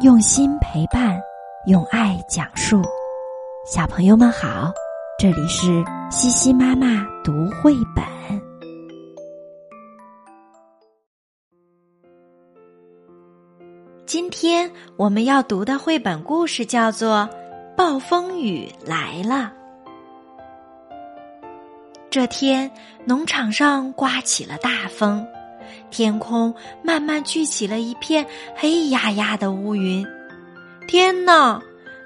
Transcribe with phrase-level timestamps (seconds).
[0.00, 1.20] 用心陪伴，
[1.66, 2.80] 用爱讲述。
[3.66, 4.72] 小朋友们好，
[5.18, 8.02] 这里是西西妈妈读绘本。
[14.06, 17.28] 今天我们要读的绘本故事叫做
[17.76, 19.52] 《暴风雨来了》。
[22.08, 22.70] 这天，
[23.04, 25.28] 农场上刮起了大风。
[25.90, 30.06] 天空慢慢聚起了一片黑压压的乌云。
[30.86, 31.60] 天哪！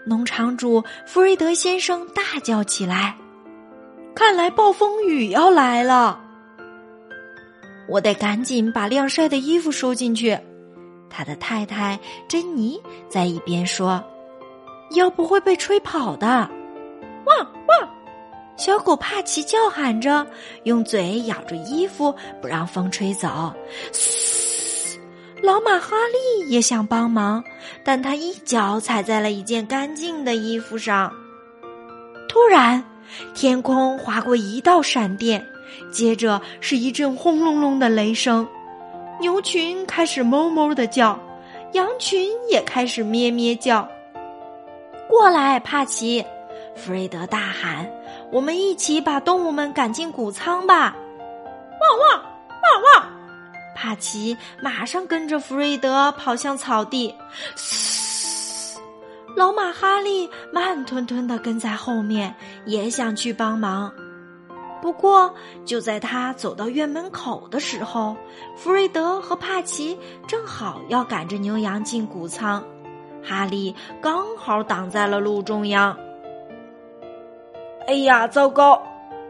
[0.07, 3.17] 农场主弗瑞德先生大叫起来
[4.15, 6.21] ：“看来暴风雨要来了！
[7.89, 10.39] 我得赶紧把晾晒的衣服收进去。”
[11.09, 14.05] 他的太太珍妮在一边说
[14.95, 16.51] ：“要不会被吹跑的。”
[17.25, 17.39] 汪
[17.69, 17.89] 汪！
[18.57, 20.27] 小狗帕奇叫喊着，
[20.63, 23.53] 用嘴咬着衣服，不让风吹走。
[23.93, 24.99] 嘶！
[25.43, 27.43] 老马哈利也想帮忙，
[27.85, 31.13] 但他一脚踩在了一件干净的衣服上。
[32.29, 32.83] 突然，
[33.35, 35.45] 天空划过一道闪电，
[35.93, 38.47] 接着是一阵轰隆隆的雷声。
[39.21, 41.19] 牛群开始哞哞的叫，
[41.73, 43.87] 羊群也开始咩咩叫。
[45.09, 46.25] 过来，帕奇！
[46.75, 47.91] 弗瑞德大喊。
[48.33, 50.97] 我们一起把动物们赶进谷仓吧！
[51.81, 53.13] 汪汪汪汪！
[53.77, 57.15] 帕奇马上跟着弗瑞德跑向草地。
[57.55, 58.81] 嘶！
[59.37, 62.35] 老马哈利慢吞吞的跟在后面，
[62.67, 63.93] 也想去帮忙。
[64.81, 68.17] 不过，就在他走到院门口的时候，
[68.57, 72.63] 弗瑞德和帕奇正好要赶着牛羊进谷仓，
[73.23, 75.97] 哈利刚好挡在了路中央。
[77.87, 78.83] 哎呀，糟糕！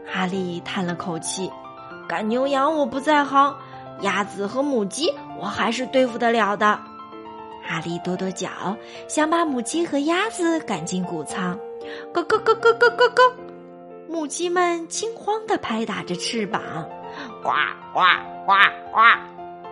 [0.05, 1.51] 哈利叹了口气，
[2.07, 3.53] 赶牛羊我不在行，
[4.01, 6.79] 鸭子和母鸡我还是对付得了的。
[7.61, 8.49] 哈利跺跺脚，
[9.09, 11.59] 想把母鸡和鸭子赶进谷仓。
[12.13, 13.35] 咯咯咯咯咯咯咯！
[14.07, 16.61] 母鸡们惊慌的拍打着翅膀，
[17.43, 17.49] 呱
[17.93, 18.13] 呱呱
[18.45, 18.53] 呱！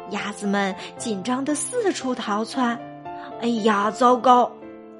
[0.09, 2.77] 鸭子们紧张的四处逃窜。
[3.41, 4.51] 哎呀，糟糕！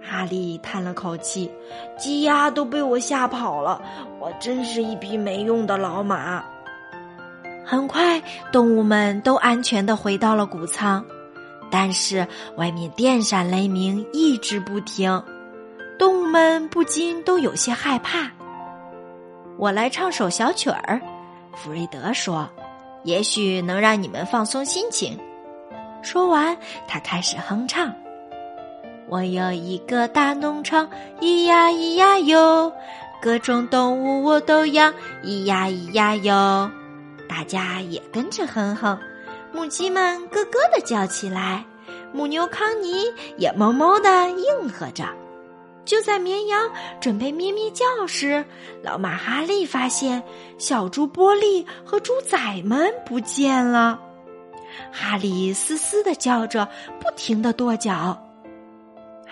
[0.06, 1.50] 哈利叹了口气，
[1.98, 3.82] 鸡鸭都被我吓跑了，
[4.20, 6.44] 我真是一匹没用的老马。
[7.66, 8.22] 很快，
[8.52, 11.04] 动物们都安全的回到了谷仓，
[11.72, 12.28] 但是
[12.58, 15.24] 外面电闪雷鸣，一直不停，
[15.98, 18.30] 动物们不禁都有些害怕。
[19.58, 21.00] 我来唱首小曲儿，
[21.56, 22.50] 弗瑞德说
[23.06, 25.18] ：“也许能让你们放松心情。”
[26.04, 27.94] 说完，他开始哼唱。
[29.14, 30.90] 我有一个大农场，
[31.22, 32.74] 咿呀咿呀哟，
[33.22, 34.92] 各种动物我都养，
[35.24, 36.72] 咿呀咿呀哟。
[37.30, 38.98] 大家也跟着哼哼，
[39.52, 41.64] 母鸡们咯咯的叫起来，
[42.12, 43.04] 母牛康妮
[43.38, 45.06] 也哞哞的应和着。
[45.86, 46.68] 就在绵羊
[47.00, 48.44] 准备咩咩叫时，
[48.82, 50.24] 老马哈利发现
[50.58, 52.36] 小猪波利和猪仔
[52.66, 54.00] 们不见了。
[54.92, 56.68] 哈利嘶嘶的叫着，
[57.00, 58.20] 不停的跺脚。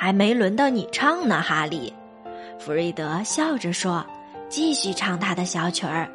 [0.01, 1.93] 还没轮到你唱呢，哈利。
[2.59, 4.03] 弗瑞德笑着说
[4.49, 6.09] ：“继续唱他的小曲儿。”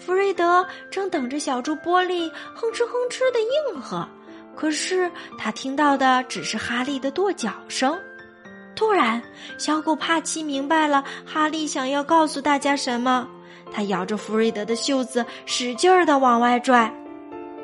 [0.00, 3.38] 弗瑞德正等着小猪波利哼哧哼哧的
[3.74, 4.08] 应和，
[4.56, 7.94] 可是他听到的只是哈利的跺脚声。
[8.74, 9.22] 突然，
[9.58, 13.28] 小狗帕奇明白了哈利想要告诉大家什么，
[13.70, 16.90] 他咬着弗瑞德的袖子，使劲儿的往外拽。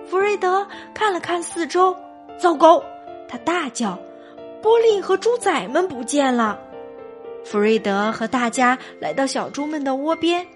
[0.06, 1.96] 弗瑞德看了看四周，
[2.38, 2.84] 糟糕！
[3.26, 3.98] 他大叫。
[4.62, 6.58] 波利和猪仔们不见了，
[7.44, 10.46] 弗瑞德和大家来到小猪们的窝边。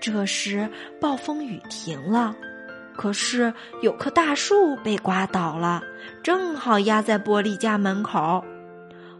[0.00, 0.68] 这时
[1.00, 2.34] 暴风雨停了，
[2.96, 3.52] 可是
[3.82, 5.82] 有棵大树被刮倒了，
[6.22, 8.42] 正好压在波利家门口。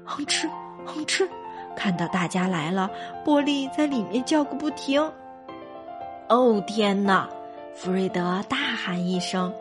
[0.04, 0.48] 哼哧
[0.84, 1.28] 哼哧，
[1.76, 2.90] 看到大家来了，
[3.24, 5.00] 波利在里面叫个不停。
[6.28, 7.28] 哦天哪！
[7.74, 9.52] 弗瑞德大喊一声。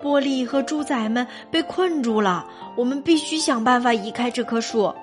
[0.00, 4.94] 波利和猪仔们被困住了，我们必须想办法移开这棵树。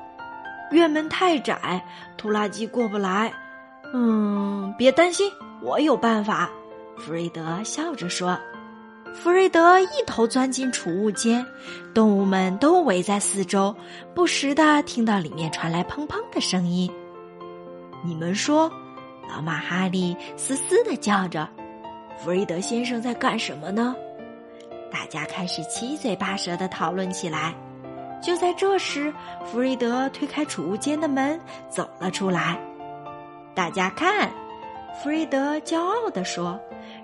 [0.72, 1.84] 院门太窄，
[2.18, 3.34] 拖拉机过不来。
[3.94, 5.30] 嗯，别担心，
[5.62, 6.50] 我有办法。
[6.98, 8.38] 弗瑞德笑着说。
[9.14, 11.46] 弗瑞德一头钻进储物间，
[11.94, 13.76] 动物们都围在四周，
[14.16, 16.90] 不时的听到里面传来砰砰的声音。
[18.06, 18.72] 你们说，
[19.30, 21.46] 老马哈利嘶嘶的叫着，
[22.18, 23.94] 弗瑞德先生在干什么呢？
[24.92, 27.56] 大家开始七嘴八舌的讨论起来。
[28.22, 29.12] 就在这时，
[29.46, 31.40] 弗瑞德推开储物间的门，
[31.70, 32.60] 走了出来。
[33.56, 34.30] 大家看，
[35.02, 36.60] 弗瑞德骄傲地说：“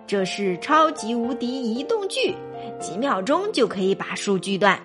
[0.05, 2.35] 这是超级无敌移动锯，
[2.79, 4.79] 几秒钟就可以把树锯断。”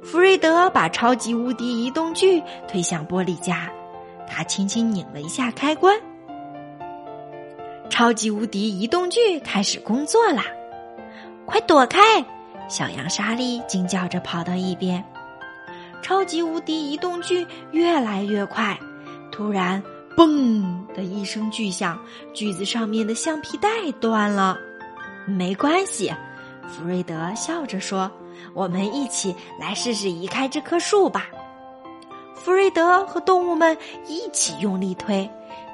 [0.00, 3.68] 弗瑞德把超级无敌移动锯推向玻璃家，
[4.28, 5.98] 他轻轻拧了一下开关，
[7.90, 10.44] 超级无敌移动锯开始工作啦！
[11.46, 12.00] 快躲开！
[12.68, 15.02] 小羊莎莉惊叫着跑到一边。
[16.02, 18.78] 超级无敌移动锯越来越快，
[19.32, 19.82] 突然
[20.16, 20.62] “嘣”
[20.94, 21.98] 的一声巨响，
[22.34, 23.68] 锯子上面的橡皮带
[24.00, 24.58] 断了。
[25.26, 26.12] 没关系，
[26.68, 28.10] 弗瑞德笑着说
[28.54, 31.28] ：“我们一起来试试移开这棵树吧。”
[32.34, 33.76] 弗瑞德和动物们
[34.06, 35.28] 一起用力推，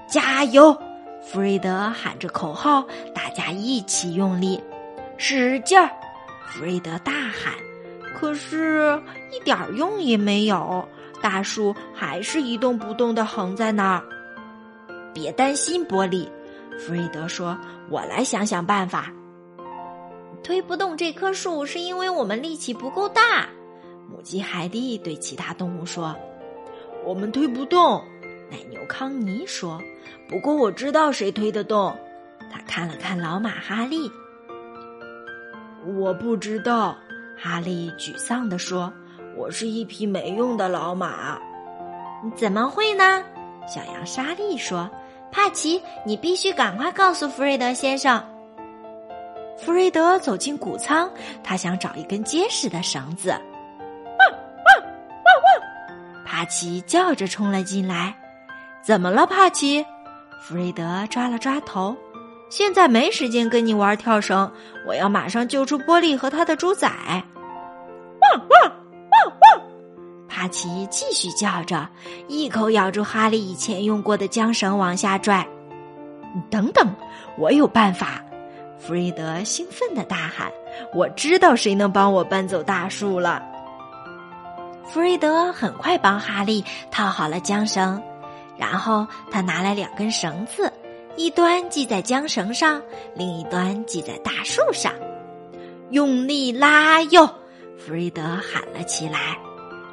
[0.09, 0.73] 加油！
[1.23, 2.85] 弗瑞德喊着口号，
[3.15, 4.59] 大家一起用力，
[5.17, 5.89] 使劲儿！
[6.47, 7.55] 弗瑞德大喊。
[8.15, 9.01] 可是，
[9.33, 10.87] 一点用也没有，
[11.21, 14.05] 大树还是一动不动的横在那儿。
[15.13, 16.29] 别担心，玻璃，
[16.79, 17.59] 弗瑞德说
[17.91, 19.13] ：“我来想想办法。”
[20.45, 23.47] 推不动这棵树是因为我们力气不够大。
[24.09, 26.15] 母鸡海蒂对其他动物说
[27.05, 28.05] ：“我们推不动。”
[28.51, 29.81] 奶牛康尼说
[30.29, 31.97] ：“不过我知道谁推得动。”
[32.53, 34.11] 他看了看老马哈利，
[35.97, 36.97] 我不知道。
[37.37, 38.93] 哈利沮丧地说
[39.37, 41.39] ：“我是一匹没用的老马。”
[42.37, 43.25] 怎么会呢？
[43.67, 44.89] 小羊莎莉说
[45.33, 48.23] ：“帕奇，你必须赶快告诉弗瑞德先生。”
[49.59, 51.11] 弗瑞德走进谷仓，
[51.43, 53.31] 他想找一根结实的绳子。
[53.31, 53.39] 汪
[54.31, 56.25] 汪汪汪！
[56.25, 58.15] 帕奇叫着冲了进来。
[58.83, 59.85] “怎么了，帕奇？”
[60.43, 61.97] 弗瑞德抓了抓头。
[62.53, 64.53] 现在没时间跟你玩跳绳，
[64.87, 66.87] 我要马上救出玻璃和他的猪仔。
[66.87, 68.73] 汪汪
[69.11, 69.63] 汪汪！
[70.29, 71.89] 帕奇继续叫着，
[72.29, 75.49] 一口咬住哈利以前用过的缰绳往下拽。
[76.51, 76.95] 等等，
[77.39, 78.23] 我有办法！
[78.79, 80.53] 弗瑞德兴奋的大喊
[80.93, 83.43] ：“我知道谁能帮我搬走大树了！”
[84.85, 88.03] 弗瑞德很快帮哈利套好了缰绳，
[88.59, 90.71] 然后他拿来两根绳子。
[91.17, 92.81] 一端系在缰绳上，
[93.15, 94.93] 另一端系在大树上，
[95.91, 97.27] 用力拉哟！
[97.77, 99.39] 弗瑞德喊了起来。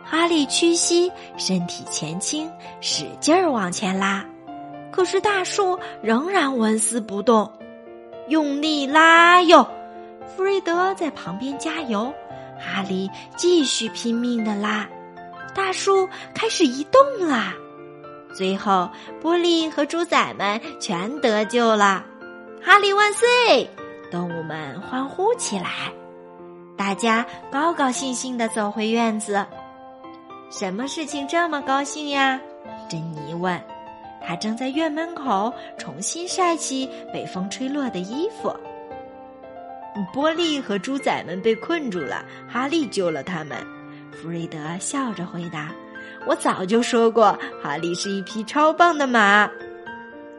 [0.05, 2.49] 哈利屈膝，身体前倾，
[2.81, 4.25] 使劲儿往前拉，
[4.91, 7.51] 可是大树仍然纹丝不动。
[8.27, 9.67] 用力拉哟！
[10.35, 12.13] 弗瑞德在旁边加油，
[12.57, 14.87] 哈利继续拼命的拉，
[15.53, 17.53] 大树开始移动啦。
[18.33, 18.89] 最后，
[19.21, 22.05] 波利和猪仔们全得救了，
[22.61, 23.69] 哈利万岁！
[24.11, 25.91] 动物们欢呼起来，
[26.77, 29.45] 大家高高兴兴的走回院子。
[30.49, 32.39] 什么事情这么高兴呀？
[32.89, 33.59] 珍妮问。
[34.21, 38.53] 他正在院门口重新晒起被风吹落的衣服。
[40.13, 43.57] 波利和猪仔们被困住了，哈利救了他们。
[44.11, 45.71] 弗瑞德笑着回答。
[46.25, 49.49] 我早就说过，哈利是一匹超棒的马。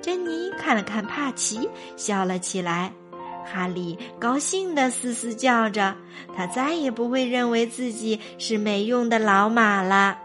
[0.00, 2.93] 珍妮看了看帕奇，笑了起来。
[3.44, 5.94] 哈利高兴的嘶嘶叫着，
[6.37, 10.19] 他再也不会认为自己是没用的老马了。